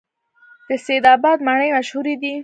[0.67, 2.33] د سید اباد مڼې مشهورې دي